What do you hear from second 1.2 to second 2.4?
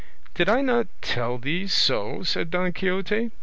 thee so?"